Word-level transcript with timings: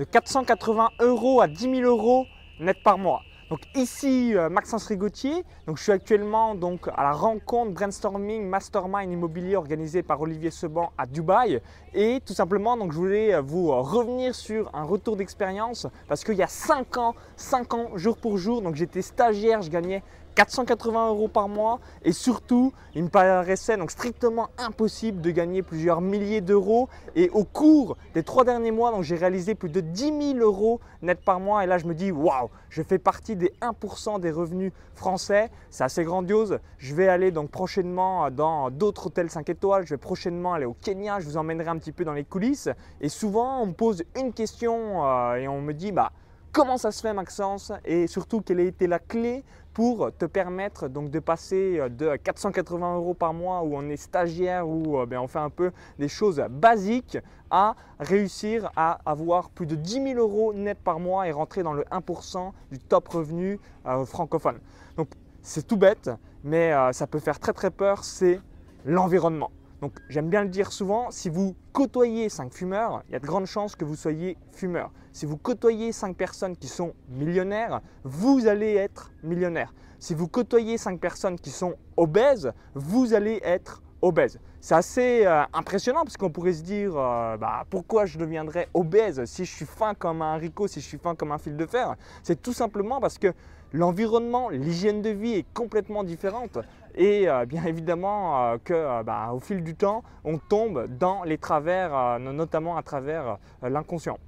de 0.00 0.04
480 0.04 0.92
euros 1.00 1.42
à 1.42 1.46
10 1.46 1.76
000 1.76 1.82
euros 1.82 2.24
net 2.58 2.78
par 2.82 2.96
mois. 2.96 3.20
Donc 3.50 3.60
ici 3.74 4.34
euh, 4.34 4.48
Maxence 4.48 4.86
Rigotier, 4.86 5.44
donc 5.66 5.76
je 5.76 5.82
suis 5.82 5.92
actuellement 5.92 6.54
donc 6.54 6.88
à 6.88 7.02
la 7.02 7.12
rencontre 7.12 7.72
brainstorming 7.72 8.48
mastermind 8.48 9.12
immobilier 9.12 9.56
organisé 9.56 10.02
par 10.02 10.18
Olivier 10.22 10.50
Seban 10.50 10.90
à 10.96 11.04
Dubaï 11.04 11.60
et 11.92 12.22
tout 12.24 12.32
simplement 12.32 12.78
donc 12.78 12.92
je 12.92 12.96
voulais 12.96 13.34
euh, 13.34 13.42
vous 13.42 13.72
revenir 13.82 14.34
sur 14.34 14.70
un 14.74 14.84
retour 14.84 15.16
d'expérience 15.16 15.86
parce 16.08 16.24
qu'il 16.24 16.36
y 16.36 16.42
a 16.42 16.46
5 16.46 16.96
ans, 16.96 17.14
5 17.36 17.74
ans 17.74 17.90
jour 17.96 18.16
pour 18.16 18.38
jour, 18.38 18.62
donc 18.62 18.76
j'étais 18.76 19.02
stagiaire, 19.02 19.60
je 19.60 19.68
gagnais 19.68 20.02
480 20.34 21.08
euros 21.08 21.28
par 21.28 21.48
mois. 21.48 21.80
Et 22.04 22.12
surtout 22.12 22.72
il 22.94 23.04
me 23.04 23.08
paraissait 23.08 23.76
donc 23.76 23.90
strictement 23.90 24.48
impossible 24.58 25.20
de 25.20 25.30
gagner 25.30 25.62
plusieurs 25.62 26.00
milliers 26.00 26.40
d'euros. 26.40 26.88
Et 27.14 27.30
au 27.30 27.44
cours 27.44 27.96
des 28.14 28.22
trois 28.22 28.44
derniers 28.44 28.70
mois 28.70 28.90
donc 28.90 29.02
j'ai 29.02 29.16
réalisé 29.16 29.54
plus 29.54 29.70
de 29.70 29.80
10 29.80 30.34
000 30.34 30.38
euros 30.38 30.80
net 31.02 31.20
par 31.20 31.40
mois. 31.40 31.64
Et 31.64 31.66
là 31.66 31.78
je 31.78 31.86
me 31.86 31.94
dis 31.94 32.10
waouh 32.10 32.48
je 32.68 32.82
fais 32.82 32.98
partie 32.98 33.36
des 33.36 33.52
1% 33.60 34.20
des 34.20 34.30
revenus 34.30 34.72
français. 34.94 35.50
C'est 35.70 35.84
assez 35.84 36.04
grandiose. 36.04 36.58
Je 36.78 36.94
vais 36.94 37.08
aller 37.08 37.30
donc 37.30 37.50
prochainement 37.50 38.30
dans 38.30 38.70
d'autres 38.70 39.06
hôtels 39.08 39.30
5 39.30 39.48
étoiles. 39.48 39.86
Je 39.86 39.94
vais 39.94 39.98
prochainement 39.98 40.54
aller 40.54 40.66
au 40.66 40.74
Kenya. 40.74 41.20
Je 41.20 41.26
vous 41.26 41.36
emmènerai 41.36 41.68
un 41.68 41.78
petit 41.78 41.92
peu 41.92 42.04
dans 42.04 42.12
les 42.12 42.24
coulisses. 42.24 42.68
Et 43.00 43.08
souvent 43.08 43.62
on 43.62 43.66
me 43.66 43.72
pose 43.72 44.04
une 44.16 44.32
question 44.32 45.04
euh, 45.04 45.34
et 45.36 45.48
on 45.48 45.60
me 45.60 45.72
dit 45.72 45.92
bah 45.92 46.12
comment 46.52 46.78
ça 46.78 46.90
se 46.92 47.00
fait 47.00 47.12
Maxence 47.12 47.72
et 47.84 48.06
surtout 48.06 48.40
quelle 48.40 48.60
a 48.60 48.64
été 48.64 48.86
la 48.86 48.98
clé 48.98 49.44
pour 49.72 50.10
te 50.16 50.24
permettre 50.24 50.88
donc 50.88 51.10
de 51.10 51.20
passer 51.20 51.78
euh, 51.78 51.88
de 51.88 52.16
480 52.16 52.96
euros 52.96 53.14
par 53.14 53.32
mois 53.32 53.62
où 53.62 53.76
on 53.76 53.88
est 53.88 53.96
stagiaire 53.96 54.68
ou 54.68 54.98
euh, 54.98 55.06
ben, 55.06 55.20
on 55.20 55.28
fait 55.28 55.38
un 55.38 55.50
peu 55.50 55.70
des 55.98 56.08
choses 56.08 56.42
basiques 56.50 57.18
à 57.50 57.76
réussir 57.98 58.70
à 58.76 58.98
avoir 59.06 59.50
plus 59.50 59.66
de 59.66 59.76
10 59.76 60.14
000 60.14 60.14
euros 60.18 60.52
net 60.52 60.78
par 60.78 60.98
mois 60.98 61.28
et 61.28 61.32
rentrer 61.32 61.62
dans 61.62 61.72
le 61.72 61.82
1% 61.84 62.52
du 62.70 62.78
top 62.78 63.08
revenu 63.08 63.60
euh, 63.86 64.04
francophone. 64.04 64.58
Donc 64.96 65.08
c'est 65.42 65.66
tout 65.66 65.76
bête 65.76 66.10
mais 66.42 66.72
ça 66.92 67.06
peut 67.06 67.18
faire 67.18 67.38
très 67.38 67.52
très 67.52 67.70
peur, 67.70 68.02
c'est 68.02 68.40
l'environnement. 68.86 69.50
Donc 69.80 69.92
j'aime 70.08 70.28
bien 70.28 70.42
le 70.42 70.48
dire 70.48 70.72
souvent, 70.72 71.10
si 71.10 71.28
vous 71.28 71.54
côtoyez 71.72 72.28
5 72.28 72.52
fumeurs, 72.52 73.02
il 73.08 73.12
y 73.12 73.16
a 73.16 73.18
de 73.18 73.26
grandes 73.26 73.46
chances 73.46 73.74
que 73.74 73.84
vous 73.84 73.96
soyez 73.96 74.36
fumeur. 74.52 74.90
Si 75.12 75.26
vous 75.26 75.36
côtoyez 75.36 75.92
5 75.92 76.16
personnes 76.16 76.56
qui 76.56 76.68
sont 76.68 76.92
millionnaires, 77.08 77.80
vous 78.04 78.46
allez 78.46 78.74
être 78.74 79.10
millionnaire. 79.22 79.72
Si 79.98 80.14
vous 80.14 80.28
côtoyez 80.28 80.76
5 80.76 81.00
personnes 81.00 81.38
qui 81.38 81.50
sont 81.50 81.74
obèses, 81.96 82.52
vous 82.74 83.14
allez 83.14 83.40
être 83.42 83.82
obèse. 84.02 84.38
C'est 84.60 84.74
assez 84.74 85.22
euh, 85.24 85.42
impressionnant 85.54 86.02
parce 86.04 86.18
qu'on 86.18 86.30
pourrait 86.30 86.52
se 86.52 86.62
dire 86.62 86.92
euh, 86.96 87.38
bah, 87.38 87.64
pourquoi 87.70 88.04
je 88.04 88.18
deviendrais 88.18 88.68
obèse 88.74 89.24
si 89.24 89.46
je 89.46 89.50
suis 89.50 89.64
fin 89.64 89.94
comme 89.94 90.20
un 90.20 90.34
haricot, 90.34 90.68
si 90.68 90.80
je 90.80 90.86
suis 90.86 90.98
fin 90.98 91.14
comme 91.14 91.32
un 91.32 91.38
fil 91.38 91.56
de 91.56 91.66
fer? 91.66 91.96
C'est 92.22 92.42
tout 92.42 92.52
simplement 92.52 93.00
parce 93.00 93.16
que 93.16 93.32
l'environnement, 93.72 94.50
l'hygiène 94.50 95.00
de 95.00 95.10
vie 95.10 95.32
est 95.32 95.46
complètement 95.54 96.04
différente. 96.04 96.58
Et 96.94 97.28
euh, 97.28 97.46
bien 97.46 97.64
évidemment 97.64 98.56
que 98.64 99.02
bah, 99.02 99.30
au 99.32 99.40
fil 99.40 99.62
du 99.62 99.74
temps, 99.74 100.02
on 100.24 100.38
tombe 100.38 100.86
dans 100.98 101.22
les 101.24 101.38
travers, 101.38 102.18
notamment 102.18 102.76
à 102.76 102.82
travers 102.82 103.38
l'inconscient. 103.62 104.18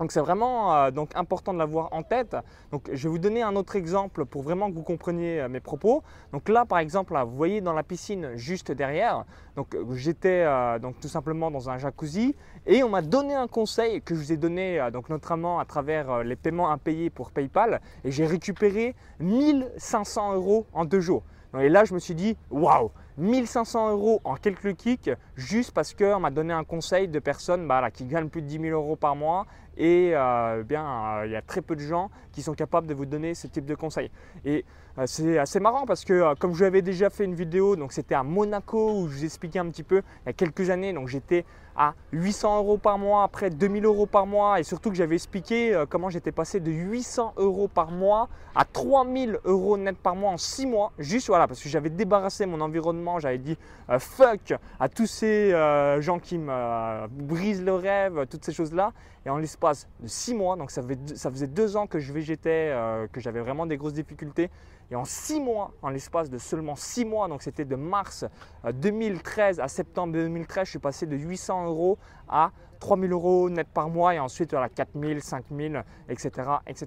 Donc 0.00 0.12
c'est 0.12 0.20
vraiment 0.20 0.74
euh, 0.74 0.90
donc 0.90 1.14
important 1.14 1.52
de 1.52 1.58
l'avoir 1.58 1.92
en 1.92 2.02
tête. 2.02 2.34
Donc 2.72 2.88
je 2.90 3.02
vais 3.02 3.08
vous 3.10 3.18
donner 3.18 3.42
un 3.42 3.54
autre 3.54 3.76
exemple 3.76 4.24
pour 4.24 4.42
vraiment 4.42 4.70
que 4.70 4.74
vous 4.74 4.82
compreniez 4.82 5.40
euh, 5.40 5.48
mes 5.50 5.60
propos. 5.60 6.02
Donc 6.32 6.48
là 6.48 6.64
par 6.64 6.78
exemple, 6.78 7.14
vous 7.26 7.36
voyez 7.36 7.60
dans 7.60 7.74
la 7.74 7.82
piscine 7.82 8.30
juste 8.34 8.72
derrière, 8.72 9.26
donc 9.56 9.76
j'étais 9.92 10.44
euh, 10.46 10.78
donc 10.78 10.98
tout 11.00 11.08
simplement 11.08 11.50
dans 11.50 11.68
un 11.68 11.76
jacuzzi 11.76 12.34
et 12.66 12.82
on 12.82 12.88
m'a 12.88 13.02
donné 13.02 13.34
un 13.34 13.46
conseil 13.46 14.00
que 14.00 14.14
je 14.14 14.20
vous 14.20 14.32
ai 14.32 14.38
donné 14.38 14.88
donc 14.90 15.10
notamment 15.10 15.60
à 15.60 15.66
travers 15.66 16.24
les 16.24 16.36
paiements 16.36 16.70
impayés 16.70 17.10
pour 17.10 17.30
PayPal 17.30 17.82
et 18.02 18.10
j'ai 18.10 18.24
récupéré 18.24 18.94
1500 19.18 20.34
euros 20.34 20.66
en 20.72 20.86
deux 20.86 21.00
jours. 21.00 21.24
Et 21.58 21.68
là 21.68 21.84
je 21.84 21.94
me 21.94 21.98
suis 21.98 22.14
dit 22.14 22.36
waouh 22.50 22.90
1500 23.18 23.90
euros 23.90 24.20
en 24.24 24.36
quelques 24.36 24.74
kicks 24.76 25.10
juste 25.34 25.72
parce 25.72 25.94
qu'on 25.94 26.20
m'a 26.20 26.30
donné 26.30 26.52
un 26.52 26.64
conseil 26.64 27.08
de 27.08 27.18
personnes 27.18 27.66
bah, 27.66 27.90
qui 27.90 28.04
gagnent 28.04 28.28
plus 28.28 28.42
de 28.42 28.46
10 28.46 28.60
000 28.60 28.80
euros 28.80 28.96
par 28.96 29.16
mois 29.16 29.46
et 29.76 30.12
euh, 30.14 30.62
bien 30.62 30.84
euh, 30.84 31.26
il 31.26 31.32
y 31.32 31.36
a 31.36 31.42
très 31.42 31.62
peu 31.62 31.76
de 31.76 31.80
gens 31.80 32.10
qui 32.32 32.42
sont 32.42 32.54
capables 32.54 32.86
de 32.86 32.94
vous 32.94 33.06
donner 33.06 33.34
ce 33.34 33.46
type 33.46 33.64
de 33.64 33.74
conseils. 33.74 34.10
Et 34.44 34.64
euh, 34.98 35.04
c'est 35.06 35.38
assez 35.38 35.60
marrant 35.60 35.86
parce 35.86 36.04
que 36.04 36.34
comme 36.34 36.54
je 36.54 36.64
avais 36.64 36.82
déjà 36.82 37.10
fait 37.10 37.24
une 37.24 37.34
vidéo, 37.34 37.76
donc 37.76 37.92
c'était 37.92 38.14
à 38.14 38.22
Monaco 38.22 39.00
où 39.00 39.08
je 39.08 39.18
vous 39.18 39.24
expliquais 39.24 39.58
un 39.58 39.68
petit 39.68 39.82
peu 39.82 40.02
il 40.24 40.26
y 40.26 40.30
a 40.30 40.32
quelques 40.32 40.70
années, 40.70 40.92
donc 40.92 41.08
j'étais 41.08 41.44
à 41.76 41.94
800 42.12 42.58
euros 42.58 42.78
par 42.78 42.98
mois, 42.98 43.22
après 43.22 43.48
2000 43.48 43.84
euros 43.86 44.06
par 44.06 44.26
mois 44.26 44.60
et 44.60 44.64
surtout 44.64 44.90
que 44.90 44.96
j'avais 44.96 45.14
expliqué 45.14 45.84
comment 45.88 46.10
j'étais 46.10 46.32
passé 46.32 46.60
de 46.60 46.70
800 46.70 47.34
euros 47.36 47.68
par 47.68 47.90
mois 47.90 48.28
à 48.54 48.64
3000 48.64 49.38
euros 49.44 49.78
net 49.78 49.96
par 49.96 50.14
mois 50.16 50.32
en 50.32 50.36
6 50.36 50.66
mois, 50.66 50.92
juste 50.98 51.28
voilà 51.28 51.46
parce 51.46 51.62
que 51.62 51.68
j'avais 51.68 51.88
débarrassé 51.88 52.44
mon 52.44 52.60
environnement, 52.60 53.18
j'avais 53.20 53.38
dit 53.38 53.56
fuck 53.98 54.52
à 54.78 54.88
tous 54.88 55.06
ces 55.06 55.52
gens 56.00 56.18
qui 56.18 56.38
me 56.38 57.06
brisent 57.08 57.64
le 57.64 57.74
rêve, 57.74 58.26
toutes 58.28 58.44
ces 58.44 58.52
choses 58.52 58.74
là 58.74 58.92
et 59.26 59.30
en 59.30 59.36
l'espace 59.36 59.86
de 60.00 60.08
six 60.08 60.34
mois, 60.34 60.56
donc 60.56 60.70
ça, 60.70 60.82
faisait 60.82 61.46
deux 61.46 61.76
ans 61.76 61.86
que 61.86 61.98
je 61.98 62.12
végétais, 62.12 62.70
euh, 62.72 63.06
que 63.08 63.20
j'avais 63.20 63.40
vraiment 63.40 63.66
des 63.66 63.76
grosses 63.76 63.92
difficultés. 63.92 64.50
Et 64.90 64.96
en 64.96 65.04
six 65.04 65.40
mois, 65.40 65.72
en 65.82 65.90
l'espace 65.90 66.30
de 66.30 66.38
seulement 66.38 66.74
six 66.74 67.04
mois, 67.04 67.28
donc 67.28 67.42
c'était 67.42 67.64
de 67.64 67.76
mars 67.76 68.24
2013 68.72 69.60
euh, 69.60 69.62
à 69.62 69.68
septembre 69.68 70.14
2013, 70.14 70.64
je 70.64 70.70
suis 70.70 70.78
passé 70.78 71.06
de 71.06 71.16
800 71.16 71.66
euros 71.66 71.98
à 72.28 72.50
3000 72.80 73.12
euros 73.12 73.50
net 73.50 73.68
par 73.68 73.88
mois 73.90 74.14
et 74.14 74.18
ensuite 74.18 74.54
à 74.54 74.68
4000, 74.68 75.22
5000, 75.22 75.84
etc. 76.08 76.30
etc. 76.66 76.86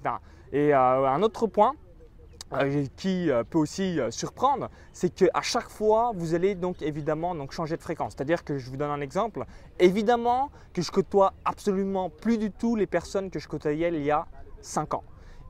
Et 0.52 0.74
euh, 0.74 1.08
un 1.08 1.22
autre 1.22 1.46
point, 1.46 1.74
qui 2.96 3.30
euh, 3.30 3.42
peut 3.44 3.58
aussi 3.58 3.98
euh, 3.98 4.10
surprendre, 4.10 4.70
c'est 4.92 5.14
qu'à 5.14 5.42
chaque 5.42 5.68
fois, 5.68 6.12
vous 6.14 6.34
allez 6.34 6.54
donc 6.54 6.82
évidemment 6.82 7.34
donc 7.34 7.52
changer 7.52 7.76
de 7.76 7.82
fréquence. 7.82 8.14
C'est-à-dire 8.16 8.44
que 8.44 8.58
je 8.58 8.70
vous 8.70 8.76
donne 8.76 8.90
un 8.90 9.00
exemple. 9.00 9.44
Évidemment 9.78 10.50
que 10.72 10.82
je 10.82 10.90
côtoie 10.90 11.34
absolument 11.44 12.10
plus 12.10 12.38
du 12.38 12.50
tout 12.50 12.76
les 12.76 12.86
personnes 12.86 13.30
que 13.30 13.38
je 13.38 13.48
côtoyais 13.48 13.88
il 13.88 14.04
y 14.04 14.10
a 14.10 14.26
5 14.60 14.94
ans. 14.94 15.04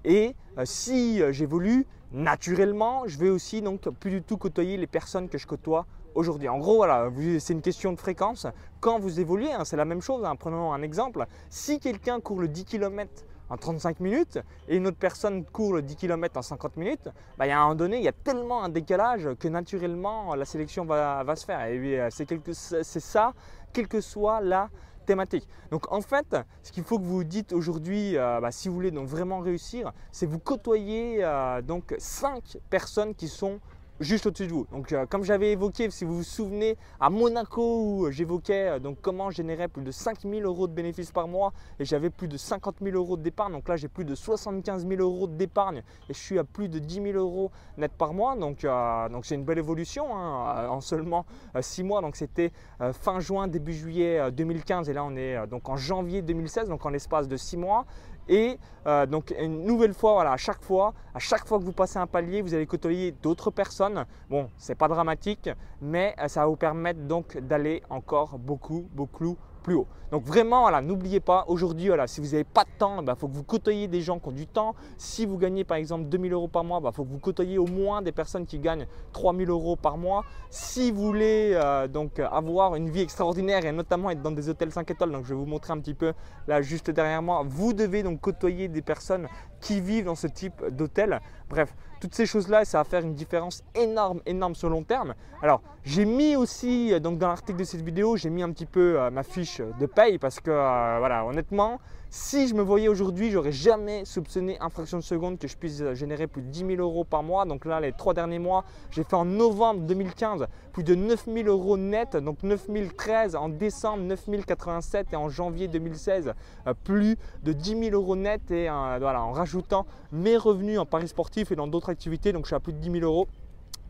Et 0.05 0.35
si 0.65 1.23
j'évolue, 1.31 1.87
naturellement, 2.13 3.05
je 3.07 3.19
vais 3.19 3.31
aussi 3.31 3.63
donc 3.63 3.89
plus 3.89 4.11
du 4.11 4.23
tout 4.23 4.37
côtoyer 4.37 4.77
les 4.77 4.87
personnes 4.87 5.29
que 5.29 5.39
je 5.39 5.47
côtoie 5.47 5.87
aujourd'hui. 6.15 6.49
En 6.49 6.59
gros, 6.59 6.77
voilà, 6.77 7.11
c'est 7.39 7.53
une 7.53 7.63
question 7.63 7.93
de 7.93 7.99
fréquence. 7.99 8.47
Quand 8.81 8.99
vous 8.99 9.21
évoluez, 9.21 9.53
hein, 9.53 9.65
c'est 9.65 9.77
la 9.77 9.85
même 9.85 10.01
chose. 10.01 10.25
Hein. 10.25 10.37
Prenons 10.37 10.73
un 10.73 10.83
exemple. 10.83 11.27
Si 11.51 11.81
quelqu'un 11.81 12.21
court 12.21 12.41
le 12.41 12.49
10 12.49 12.65
km 12.65 13.25
en 13.51 13.57
35 13.57 14.01
minutes 14.01 14.39
et 14.69 14.77
une 14.77 14.87
autre 14.87 14.97
personne 14.99 15.45
court 15.45 15.75
le 15.75 15.83
10 15.83 15.97
km 15.97 16.39
en 16.39 16.43
50 16.43 16.77
minutes, 16.77 17.09
bah, 17.39 17.47
il 17.47 17.51
y 17.51 17.53
a 17.53 17.59
un 17.59 17.63
moment 17.63 17.75
donné, 17.75 17.99
il 17.99 18.05
y 18.05 18.09
a 18.09 18.13
tellement 18.13 18.65
un 18.65 18.69
décalage 18.69 19.29
que 19.39 19.49
naturellement 19.49 20.35
la 20.35 20.45
sélection 20.45 20.85
va, 20.85 21.25
se 21.37 21.45
faire. 21.45 21.65
Et 21.67 22.01
euh, 22.01 22.09
c'est 22.11 23.01
ça, 23.01 23.33
quelle 23.73 23.89
que 23.89 24.01
soit 24.01 24.41
la 24.41 24.69
thématique. 25.05 25.47
Donc 25.71 25.91
en 25.93 26.01
fait, 26.01 26.37
ce 26.63 26.73
qu'il 26.73 26.85
faut 26.85 26.99
que 26.99 27.05
vous 27.05 27.25
dites 27.25 27.53
aujourd'hui, 27.53 28.17
euh, 28.17 28.41
bah, 28.41 28.51
si 28.51 28.69
vous 28.69 28.75
voulez 28.75 28.91
donc 28.91 29.07
vraiment 29.07 29.41
réussir, 29.41 29.93
c'est 30.11 30.27
vous 30.27 30.39
côtoyer 30.39 31.19
euh, 31.23 31.63
donc 31.63 31.95
5 31.99 32.59
personnes 32.71 33.15
qui 33.15 33.29
sont 33.29 33.61
juste 34.01 34.27
au-dessus 34.27 34.47
de 34.47 34.53
vous. 34.53 34.67
Donc, 34.73 34.93
euh, 34.93 35.07
comme 35.07 35.25
j'avais 35.25 35.53
évoqué, 35.53 35.91
si 35.91 36.05
vous 36.05 36.17
vous 36.17 36.23
souvenez, 36.23 36.77
à 37.01 37.11
Monaco 37.11 37.81
où 37.81 38.11
j'évoquais 38.11 38.69
euh, 38.69 38.79
donc 38.79 38.99
comment 39.01 39.31
générer 39.31 39.69
plus 39.69 39.83
de 39.83 39.91
5000 39.91 40.45
euros 40.45 40.67
de 40.67 40.73
bénéfices 40.73 41.13
par 41.13 41.29
mois 41.29 41.53
et 41.79 41.85
j'avais 41.85 42.11
plus 42.11 42.29
de 42.29 42.37
50 42.37 42.77
000 42.83 42.97
euros 42.97 43.17
d'épargne. 43.17 43.53
Donc 43.53 43.69
là, 43.69 43.77
j'ai 43.77 43.89
plus 43.89 44.05
de 44.05 44.15
75 44.15 44.87
000 44.87 45.01
euros 45.01 45.27
d'épargne 45.27 45.83
et 46.09 46.15
je 46.15 46.19
suis 46.19 46.39
à 46.39 46.45
plus 46.45 46.69
de 46.69 46.79
10 46.79 46.95
000 47.13 47.19
euros 47.19 47.51
net 47.77 47.93
par 47.93 48.15
mois. 48.15 48.37
Donc, 48.37 48.65
euh, 48.65 49.09
donc 49.09 49.27
c'est 49.27 49.35
une 49.35 49.45
belle 49.45 49.59
évolution 49.59 50.17
hein, 50.17 50.69
en 50.69 50.81
seulement 50.81 51.25
6 51.59 51.85
mois. 51.85 52.01
Donc, 52.01 52.17
c'était 52.17 52.53
fin 52.93 53.21
juin, 53.21 53.49
début 53.49 53.73
juillet 53.73 54.31
2015 54.33 54.89
et 54.89 54.93
là, 54.93 55.05
on 55.05 55.17
est 55.17 55.47
donc 55.47 55.69
en 55.69 55.77
janvier 55.77 56.23
2016, 56.23 56.69
donc 56.69 56.85
en 56.85 56.91
l'espace 56.91 57.29
de 57.29 57.37
6 57.37 57.57
mois. 57.57 57.87
Et 58.29 58.59
euh, 58.87 59.07
donc 59.07 59.35
une 59.39 59.65
nouvelle 59.65 59.95
fois, 59.95 60.15
voilà, 60.15 60.33
à 60.33 60.37
chaque 60.37 60.63
fois, 60.63 60.95
à 61.15 61.19
chaque 61.19 61.47
fois 61.47 61.59
que 61.59 61.65
vous 61.65 61.73
passez 61.73 61.99
un 61.99 62.07
palier, 62.07 62.43
vous 62.43 62.55
allez 62.55 62.67
côtoyer 62.67 63.13
d'autres 63.13 63.51
personnes. 63.51 64.05
Bon, 64.31 64.51
c'est 64.57 64.75
pas 64.75 64.89
dramatique, 64.89 65.51
mais 65.81 66.15
euh, 66.19 66.29
ça 66.29 66.41
va 66.41 66.47
vous 66.47 66.57
permettre 66.57 67.01
donc 67.01 67.37
d'aller 67.39 67.83
encore 67.91 68.39
beaucoup, 68.39 68.89
beaucoup 68.93 69.37
haut. 69.73 69.87
Donc 70.11 70.25
vraiment, 70.25 70.61
voilà, 70.61 70.81
n'oubliez 70.81 71.21
pas, 71.21 71.45
aujourd'hui, 71.49 71.89
voilà, 71.89 72.07
si 72.07 72.21
vous 72.21 72.29
n'avez 72.29 72.45
pas 72.45 72.65
de 72.65 72.71
temps, 72.79 73.01
il 73.01 73.05
bah, 73.05 73.17
faut 73.19 73.27
que 73.27 73.33
vous 73.33 73.43
côtoyez 73.43 73.89
des 73.89 74.01
gens 74.01 74.19
qui 74.19 74.29
ont 74.29 74.33
du 74.33 74.47
temps. 74.47 74.75
Si 74.97 75.27
vous 75.27 75.39
gagnez 75.39 75.65
par 75.65 75.77
exemple 75.77 76.05
2000 76.05 76.33
euros 76.33 76.49
par 76.49 76.63
mois, 76.63 76.79
il 76.79 76.85
bah, 76.85 76.93
faut 76.93 77.05
que 77.05 77.11
vous 77.11 77.19
côtoyez 77.19 77.59
au 77.59 77.67
moins 77.67 78.03
des 78.03 78.13
personnes 78.13 78.47
qui 78.47 78.59
gagnent 78.59 78.87
3000 79.13 79.49
euros 79.49 79.77
par 79.77 79.97
mois. 79.97 80.25
Si 80.51 80.91
vous 80.91 81.03
voulez 81.03 81.53
euh, 81.55 81.89
donc 81.89 82.21
avoir 82.21 82.77
une 82.77 82.91
vie 82.91 83.01
extraordinaire 83.01 83.65
et 83.65 83.73
notamment 83.73 84.11
être 84.11 84.23
dans 84.23 84.31
des 84.31 84.49
hôtels 84.49 84.71
5 84.71 84.89
étoiles, 84.91 85.11
donc 85.11 85.25
je 85.25 85.31
vais 85.31 85.41
vous 85.41 85.47
montrer 85.47 85.73
un 85.73 85.79
petit 85.79 85.95
peu 85.95 86.13
là 86.47 86.63
juste 86.63 86.91
derrière 86.91 87.23
moi, 87.23 87.43
vous 87.45 87.73
devez 87.73 88.03
donc 88.03 88.21
côtoyer 88.21 88.69
des 88.69 88.83
personnes 88.83 89.27
qui 89.65 89.81
vivent 89.81 90.05
dans 90.05 90.15
ce 90.15 90.27
type 90.27 90.63
d'hôtel. 90.71 91.21
Bref, 91.49 91.75
toutes 92.01 92.15
ces 92.15 92.27
choses-là, 92.27 92.67
ça 92.67 92.79
va 92.79 92.85
faire 92.85 93.03
une 93.03 93.15
différence 93.15 93.65
énorme, 93.75 94.21
énorme 94.27 94.55
sur 94.55 94.69
le 94.69 94.75
long 94.75 94.83
terme. 94.83 95.15
Alors, 95.43 95.63
j'ai 95.85 96.05
mis 96.05 96.37
aussi, 96.37 96.93
euh, 96.93 97.01
donc 97.01 97.19
dans 97.19 97.29
l'article 97.29 97.59
de 97.59 97.65
cette 97.65 97.81
vidéo, 97.81 98.17
j'ai 98.17 98.29
mis 98.29 98.43
un 98.43 98.53
petit 98.53 98.67
peu 98.67 99.01
euh, 99.01 99.11
ma 99.11 99.23
fiche 99.23 99.63
de 99.81 99.87
paye 99.87 100.19
parce 100.19 100.39
que, 100.39 100.51
euh, 100.51 100.97
voilà, 100.99 101.25
honnêtement, 101.25 101.81
Si 102.17 102.47
je 102.47 102.55
me 102.55 102.63
voyais 102.63 102.87
aujourd'hui, 102.87 103.33
j'aurais 103.33 103.51
jamais 103.51 104.05
soupçonné 104.05 104.57
un 104.61 104.69
fraction 104.69 104.99
de 104.99 105.03
seconde 105.03 105.37
que 105.37 105.49
je 105.49 105.57
puisse 105.57 105.83
générer 105.95 106.29
plus 106.29 106.43
de 106.43 106.47
10 106.47 106.59
000 106.61 106.71
euros 106.77 107.03
par 107.03 107.25
mois. 107.25 107.45
Donc 107.45 107.65
là, 107.65 107.81
les 107.81 107.91
trois 107.91 108.15
derniers 108.15 108.39
mois, 108.39 108.65
j'ai 108.93 109.03
fait 109.03 109.17
en 109.17 109.25
novembre 109.25 109.81
2015 109.81 110.47
plus 110.73 110.85
de 110.85 110.95
9 110.95 111.25
000 111.27 111.49
euros 111.49 111.77
net, 111.77 112.17
donc 112.17 112.45
9 112.45 112.69
013 112.97 113.35
en 113.35 113.49
décembre, 113.49 114.05
9 114.05 114.47
087 114.47 115.13
et 115.13 115.17
en 115.17 115.29
janvier 115.29 115.67
2016, 115.67 116.35
euh, 116.69 116.75
plus 116.85 117.17
de 117.43 117.53
10 117.53 117.91
000 117.91 118.01
euros 118.01 118.15
net 118.15 118.49
et 118.53 118.71
euh, 118.71 118.97
voilà, 119.01 119.21
en 119.21 119.33
rajoutant 119.33 119.85
mes 120.13 120.37
revenus 120.37 120.79
en 120.79 120.87
paris 120.87 121.09
sportif 121.09 121.51
et 121.51 121.57
dans 121.57 121.67
d'autres 121.67 121.91
activités, 121.91 122.33
donc 122.33 122.45
je 122.45 122.51
suis 122.51 122.55
à 122.55 122.61
plus 122.61 122.75
de 122.75 122.79
10 122.79 122.93
000 123.01 123.05
euros 123.05 123.27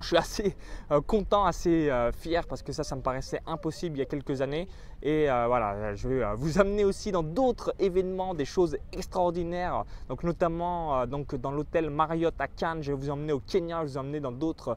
je 0.00 0.08
suis 0.08 0.16
assez 0.16 0.56
euh, 0.90 1.00
content, 1.00 1.44
assez 1.44 1.90
euh, 1.90 2.12
fier 2.12 2.46
parce 2.46 2.62
que 2.62 2.72
ça, 2.72 2.84
ça 2.84 2.96
me 2.96 3.00
paraissait 3.00 3.40
impossible 3.46 3.96
il 3.96 4.00
y 4.00 4.02
a 4.02 4.06
quelques 4.06 4.40
années. 4.42 4.68
Et 5.02 5.30
euh, 5.30 5.46
voilà, 5.46 5.94
je 5.94 6.08
vais 6.08 6.24
vous 6.36 6.58
amener 6.58 6.84
aussi 6.84 7.12
dans 7.12 7.22
d'autres 7.22 7.74
événements, 7.78 8.34
des 8.34 8.44
choses 8.44 8.76
extraordinaires. 8.92 9.84
Donc 10.08 10.22
notamment 10.22 11.06
donc 11.06 11.34
dans 11.34 11.50
l'hôtel 11.50 11.90
Marriott 11.90 12.34
à 12.38 12.48
Cannes, 12.48 12.82
je 12.82 12.92
vais 12.92 12.98
vous 12.98 13.10
emmener 13.10 13.32
au 13.32 13.40
Kenya, 13.40 13.80
je 13.80 13.84
vais 13.84 13.92
vous 13.92 13.98
emmener 13.98 14.20
dans 14.20 14.32
d'autres 14.32 14.76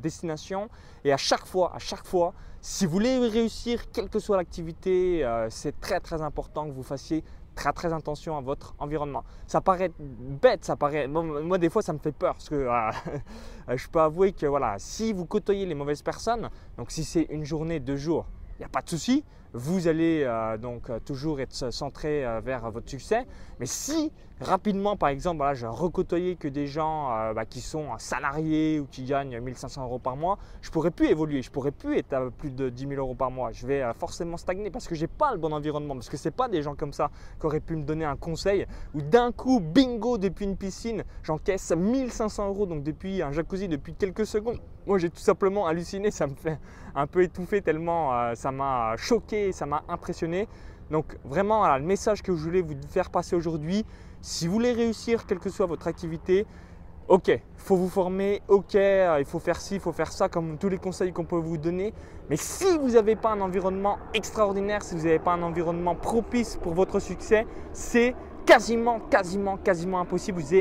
destinations. 0.00 0.68
Et 1.04 1.12
à 1.12 1.16
chaque 1.16 1.46
fois, 1.46 1.72
à 1.74 1.78
chaque 1.78 2.04
fois, 2.04 2.34
si 2.60 2.84
vous 2.84 2.92
voulez 2.92 3.18
réussir, 3.18 3.90
quelle 3.92 4.10
que 4.10 4.18
soit 4.18 4.36
l'activité, 4.36 5.26
c'est 5.48 5.80
très 5.80 6.00
très 6.00 6.20
important 6.20 6.66
que 6.66 6.72
vous 6.72 6.82
fassiez 6.82 7.24
très 7.54 7.72
très 7.72 7.92
attention 7.92 8.36
à 8.36 8.40
votre 8.40 8.74
environnement. 8.78 9.24
Ça 9.46 9.60
paraît 9.60 9.90
bête, 9.98 10.64
ça 10.64 10.76
paraît. 10.76 11.06
Moi, 11.06 11.58
des 11.58 11.70
fois, 11.70 11.82
ça 11.82 11.92
me 11.92 11.98
fait 11.98 12.12
peur 12.12 12.34
parce 12.34 12.48
que 12.48 12.68
je 13.68 13.88
peux 13.88 14.00
avouer 14.00 14.32
que 14.32 14.46
voilà, 14.46 14.76
si 14.78 15.12
vous 15.12 15.26
côtoyez 15.26 15.66
les 15.66 15.74
mauvaises 15.74 16.02
personnes, 16.02 16.48
donc 16.76 16.90
si 16.90 17.04
c'est 17.04 17.26
une 17.30 17.44
journée, 17.44 17.80
deux 17.80 17.96
jours, 17.96 18.26
n'y 18.62 18.66
a 18.66 18.68
pas 18.68 18.82
de 18.82 18.88
souci 18.88 19.24
vous 19.54 19.86
allez 19.86 20.22
euh, 20.24 20.56
donc 20.56 20.88
euh, 20.88 20.98
toujours 20.98 21.40
être 21.40 21.72
centré 21.72 22.24
euh, 22.24 22.40
vers 22.40 22.70
votre 22.70 22.88
succès. 22.88 23.26
Mais 23.60 23.66
si 23.66 24.10
rapidement, 24.40 24.96
par 24.96 25.10
exemple, 25.10 25.44
je 25.54 25.66
recôtoyais 25.66 26.34
que 26.34 26.48
des 26.48 26.66
gens 26.66 27.32
bah, 27.32 27.44
qui 27.44 27.60
sont 27.60 27.90
salariés 27.98 28.80
ou 28.80 28.86
qui 28.86 29.04
gagnent 29.04 29.38
1500 29.38 29.84
euros 29.84 30.00
par 30.00 30.16
mois, 30.16 30.36
je 30.62 30.70
pourrais 30.70 30.90
plus 30.90 31.06
évoluer, 31.06 31.42
je 31.42 31.50
pourrais 31.52 31.70
plus 31.70 31.98
être 31.98 32.12
à 32.12 32.28
plus 32.28 32.50
de 32.50 32.68
10 32.68 32.88
000 32.88 32.94
euros 32.94 33.14
par 33.14 33.30
mois. 33.30 33.52
Je 33.52 33.64
vais 33.68 33.84
forcément 33.96 34.36
stagner 34.36 34.72
parce 34.72 34.88
que 34.88 34.96
j'ai 34.96 35.06
pas 35.06 35.30
le 35.30 35.38
bon 35.38 35.52
environnement, 35.52 35.94
parce 35.94 36.08
que 36.08 36.16
c'est 36.16 36.32
pas 36.32 36.48
des 36.48 36.60
gens 36.60 36.74
comme 36.74 36.92
ça 36.92 37.12
qui 37.38 37.46
auraient 37.46 37.60
pu 37.60 37.76
me 37.76 37.84
donner 37.84 38.04
un 38.04 38.16
conseil 38.16 38.66
ou 38.94 39.02
d'un 39.02 39.30
coup, 39.30 39.60
bingo, 39.60 40.18
depuis 40.18 40.44
une 40.44 40.56
piscine, 40.56 41.04
j'encaisse 41.22 41.70
1500 41.70 42.48
euros 42.48 42.66
donc 42.66 42.82
depuis 42.82 43.22
un 43.22 43.30
jacuzzi 43.30 43.68
depuis 43.68 43.94
quelques 43.94 44.26
secondes. 44.26 44.58
Moi, 44.86 44.98
j'ai 44.98 45.10
tout 45.10 45.20
simplement 45.20 45.66
halluciné, 45.66 46.10
ça 46.10 46.26
me 46.26 46.34
fait 46.34 46.58
un 46.94 47.06
peu 47.06 47.22
étouffer 47.22 47.62
tellement 47.62 48.34
ça 48.34 48.50
m'a 48.50 48.96
choqué 48.96 49.52
ça 49.52 49.64
m'a 49.64 49.82
impressionné. 49.88 50.48
Donc 50.90 51.16
vraiment, 51.24 51.66
le 51.76 51.82
message 51.82 52.22
que 52.22 52.34
je 52.34 52.42
voulais 52.42 52.60
vous 52.60 52.74
faire 52.90 53.10
passer 53.10 53.34
aujourd'hui, 53.34 53.84
si 54.20 54.46
vous 54.46 54.52
voulez 54.52 54.72
réussir, 54.72 55.26
quelle 55.26 55.38
que 55.38 55.50
soit 55.50 55.66
votre 55.66 55.86
activité, 55.86 56.46
ok, 57.08 57.28
il 57.28 57.40
faut 57.56 57.76
vous 57.76 57.88
former, 57.88 58.42
ok, 58.48 58.74
euh, 58.74 59.16
il 59.18 59.24
faut 59.24 59.38
faire 59.38 59.60
ci, 59.60 59.74
il 59.74 59.80
faut 59.80 59.92
faire 59.92 60.12
ça, 60.12 60.28
comme 60.28 60.58
tous 60.58 60.68
les 60.68 60.78
conseils 60.78 61.12
qu'on 61.12 61.24
peut 61.24 61.36
vous 61.36 61.56
donner. 61.56 61.92
Mais 62.30 62.36
si 62.36 62.78
vous 62.78 62.90
n'avez 62.90 63.16
pas 63.16 63.30
un 63.30 63.40
environnement 63.40 63.98
extraordinaire, 64.14 64.82
si 64.82 64.94
vous 64.94 65.04
n'avez 65.04 65.18
pas 65.18 65.32
un 65.32 65.42
environnement 65.42 65.94
propice 65.94 66.56
pour 66.56 66.74
votre 66.74 67.00
succès, 67.00 67.46
c'est 67.72 68.14
quasiment, 68.46 69.00
quasiment, 69.00 69.56
quasiment 69.56 70.00
impossible. 70.00 70.40
Vous 70.40 70.54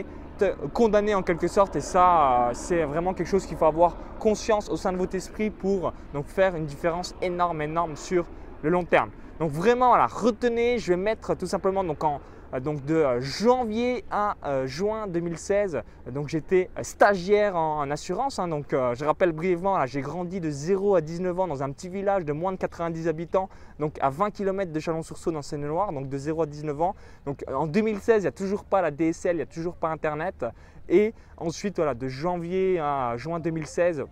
condamné 0.74 1.16
en 1.16 1.24
quelque 1.24 1.48
sorte 1.48 1.76
et 1.76 1.82
ça, 1.82 2.50
euh, 2.50 2.52
c'est 2.54 2.84
vraiment 2.84 3.14
quelque 3.14 3.28
chose 3.28 3.46
qu'il 3.46 3.58
faut 3.58 3.66
avoir 3.66 3.96
conscience 4.20 4.70
au 4.70 4.76
sein 4.76 4.92
de 4.92 4.98
votre 4.98 5.16
esprit 5.16 5.50
pour 5.50 5.94
donc, 6.14 6.28
faire 6.28 6.56
une 6.56 6.66
différence 6.66 7.16
énorme, 7.22 7.62
énorme 7.62 7.96
sur 7.96 8.26
le 8.62 8.70
long 8.70 8.84
terme. 8.84 9.10
Donc 9.40 9.52
vraiment, 9.52 9.90
voilà, 9.90 10.06
retenez, 10.06 10.78
je 10.78 10.92
vais 10.92 10.98
mettre 10.98 11.36
tout 11.36 11.48
simplement 11.48 11.84
donc 11.84 12.04
en, 12.04 12.22
donc 12.60 12.84
de 12.86 12.96
euh, 12.96 13.22
janvier 13.22 14.04
à 14.12 14.36
euh, 14.46 14.68
juin 14.68 15.08
2016. 15.08 15.82
Donc 16.12 16.28
j'étais 16.28 16.70
stagiaire 16.82 17.56
en, 17.56 17.90
assurance. 17.90 18.40
Hein. 18.40 18.50
je 18.70 19.06
rappelle 19.06 19.32
brièvement, 19.32 19.86
j'ai 19.86 20.02
grandi 20.02 20.40
de 20.40 20.50
0 20.50 20.96
à 20.96 21.02
19 21.02 21.40
ans 21.40 21.48
dans 21.48 21.64
un 21.64 21.72
petit 21.72 21.90
village 21.90 22.26
de 22.26 22.34
moins 22.34 22.52
de 22.52 22.58
90 22.58 23.08
habitants, 23.08 23.50
donc 23.80 23.98
à 24.02 24.10
20 24.10 24.32
km 24.32 24.72
de 24.72 24.80
Chalon-sur-Saône 24.80 25.36
dans 25.36 25.42
Seine-et-Loire, 25.42 25.94
donc 25.94 26.10
de 26.10 26.18
0 26.18 26.44
à 26.44 26.46
19 26.46 26.82
ans. 26.82 26.96
Donc 27.26 27.44
en 27.48 27.68
2016, 27.68 28.18
il 28.18 28.22
n'y 28.22 28.28
a 28.28 28.32
toujours 28.32 28.66
pas 28.66 28.82
la 28.82 28.92
DSL, 28.92 29.36
il 29.36 29.38
n'y 29.38 29.44
a 29.44 29.46
toujours 29.46 29.76
pas 29.76 29.90
Internet. 29.90 30.46
Et 30.90 31.14
ensuite, 31.38 31.78
voilà, 31.78 31.94
de 31.94 32.08
janvier 32.08 32.80
à 32.80 33.16
juin 33.18 33.40
2016, 33.40 34.04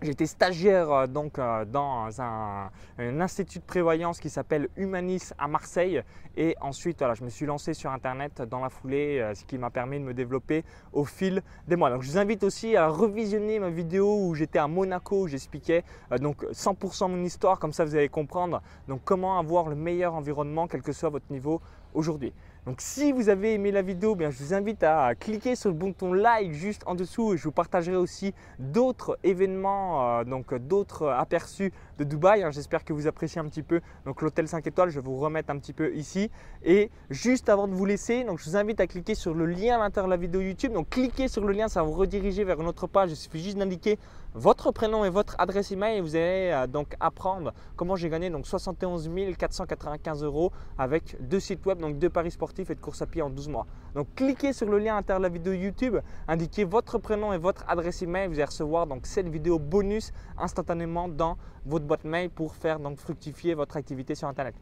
J'étais 0.00 0.26
stagiaire 0.26 0.92
euh, 0.92 1.06
donc 1.08 1.40
euh, 1.40 1.64
dans 1.64 2.08
un, 2.20 2.70
institut 2.98 3.58
de 3.58 3.64
prévoyance 3.64 4.20
qui 4.20 4.30
s'appelle 4.30 4.68
Humanis 4.76 5.32
à 5.38 5.48
Marseille 5.48 6.02
et 6.36 6.54
ensuite 6.60 7.02
je 7.14 7.24
me 7.24 7.28
suis 7.28 7.46
lancé 7.46 7.74
sur 7.74 7.90
internet 7.90 8.42
dans 8.42 8.60
la 8.60 8.68
foulée 8.68 9.18
euh, 9.18 9.34
ce 9.34 9.44
qui 9.44 9.58
m'a 9.58 9.70
permis 9.70 9.98
de 9.98 10.04
me 10.04 10.14
développer 10.14 10.64
au 10.92 11.04
fil 11.04 11.42
des 11.66 11.74
mois. 11.74 11.90
Je 12.00 12.10
vous 12.10 12.18
invite 12.18 12.44
aussi 12.44 12.76
à 12.76 12.86
revisionner 12.86 13.58
ma 13.58 13.70
vidéo 13.70 14.24
où 14.24 14.36
j'étais 14.36 14.60
à 14.60 14.68
Monaco 14.68 15.22
où 15.22 15.26
j'expliquais 15.26 15.82
donc 16.20 16.44
100% 16.44 17.10
mon 17.10 17.24
histoire 17.24 17.58
comme 17.58 17.72
ça 17.72 17.84
vous 17.84 17.96
allez 17.96 18.08
comprendre 18.08 18.62
comment 19.04 19.38
avoir 19.38 19.68
le 19.68 19.74
meilleur 19.74 20.14
environnement 20.14 20.68
quel 20.68 20.82
que 20.82 20.92
soit 20.92 21.08
votre 21.08 21.30
niveau 21.30 21.60
aujourd'hui. 21.92 22.32
Donc 22.66 22.80
si 22.80 23.12
vous 23.12 23.28
avez 23.28 23.54
aimé 23.54 23.70
la 23.70 23.80
vidéo, 23.80 24.14
bien, 24.14 24.30
je 24.30 24.42
vous 24.42 24.52
invite 24.52 24.82
à 24.82 25.14
cliquer 25.14 25.56
sur 25.56 25.70
le 25.70 25.74
bouton 25.74 26.12
like 26.12 26.52
juste 26.52 26.82
en 26.86 26.94
dessous 26.94 27.32
et 27.32 27.36
je 27.38 27.44
vous 27.44 27.52
partagerai 27.52 27.96
aussi 27.96 28.34
d'autres 28.58 29.18
événements, 29.24 30.18
euh, 30.18 30.24
donc 30.24 30.54
d'autres 30.54 31.08
aperçus 31.08 31.72
de 31.98 32.04
Dubaï. 32.04 32.42
Hein. 32.42 32.50
J'espère 32.50 32.84
que 32.84 32.92
vous 32.92 33.06
appréciez 33.06 33.40
un 33.40 33.46
petit 33.46 33.62
peu 33.62 33.80
l'hôtel 34.04 34.48
5 34.48 34.66
étoiles. 34.66 34.90
Je 34.90 35.00
vous 35.00 35.16
remettre 35.16 35.50
un 35.50 35.58
petit 35.58 35.72
peu 35.72 35.94
ici. 35.94 36.30
Et 36.62 36.90
juste 37.08 37.48
avant 37.48 37.68
de 37.68 37.74
vous 37.74 37.86
laisser, 37.86 38.24
donc 38.24 38.38
je 38.38 38.44
vous 38.50 38.56
invite 38.56 38.80
à 38.80 38.86
cliquer 38.86 39.14
sur 39.14 39.32
le 39.32 39.46
lien 39.46 39.76
à 39.76 39.78
l'intérieur 39.78 40.08
de 40.08 40.12
la 40.12 40.16
vidéo 40.18 40.40
YouTube. 40.40 40.72
Donc 40.72 40.90
cliquez 40.90 41.28
sur 41.28 41.44
le 41.44 41.52
lien, 41.54 41.68
ça 41.68 41.82
va 41.82 41.88
vous 41.88 41.94
rediriger 41.94 42.44
vers 42.44 42.60
une 42.60 42.66
autre 42.66 42.86
page. 42.86 43.10
Il 43.10 43.16
suffit 43.16 43.42
juste 43.42 43.56
d'indiquer 43.56 43.98
votre 44.34 44.72
prénom 44.72 45.06
et 45.06 45.10
votre 45.10 45.36
adresse 45.38 45.72
email 45.72 45.96
et 45.96 46.00
vous 46.02 46.14
allez 46.14 46.50
euh, 46.52 46.66
donc 46.66 46.94
apprendre 47.00 47.54
comment 47.76 47.96
j'ai 47.96 48.10
gagné 48.10 48.28
donc 48.28 48.46
71 48.46 49.10
495 49.38 50.22
euros 50.22 50.52
avec 50.76 51.16
deux 51.20 51.40
sites 51.40 51.64
web, 51.64 51.78
donc 51.78 51.98
deux 51.98 52.10
paris 52.10 52.30
sportifs 52.30 52.47
et 52.58 52.74
de 52.74 52.80
course 52.80 53.02
à 53.02 53.06
pied 53.06 53.22
en 53.22 53.30
12 53.30 53.48
mois. 53.48 53.66
Donc 53.94 54.08
cliquez 54.14 54.52
sur 54.52 54.68
le 54.68 54.78
lien 54.78 54.94
à 54.94 54.96
l'intérieur 54.96 55.20
de 55.20 55.24
la 55.24 55.32
vidéo 55.32 55.52
YouTube, 55.52 55.96
indiquez 56.26 56.64
votre 56.64 56.98
prénom 56.98 57.32
et 57.32 57.38
votre 57.38 57.64
adresse 57.68 58.02
email, 58.02 58.28
vous 58.28 58.34
allez 58.34 58.44
recevoir 58.44 58.86
donc 58.86 59.06
cette 59.06 59.28
vidéo 59.28 59.58
bonus 59.58 60.12
instantanément 60.38 61.08
dans 61.08 61.36
votre 61.66 61.84
boîte 61.84 62.04
mail 62.04 62.30
pour 62.30 62.54
faire 62.54 62.80
donc 62.80 62.98
fructifier 62.98 63.54
votre 63.54 63.76
activité 63.76 64.14
sur 64.14 64.28
internet. 64.28 64.54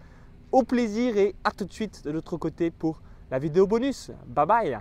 Au 0.53 0.63
plaisir 0.63 1.17
et 1.17 1.35
à 1.45 1.51
tout 1.51 1.65
de 1.65 1.73
suite 1.73 2.05
de 2.05 2.11
l'autre 2.11 2.37
côté 2.37 2.71
pour 2.71 3.01
la 3.31 3.39
vidéo 3.39 3.67
bonus. 3.67 4.11
Bye 4.27 4.47
bye 4.47 4.79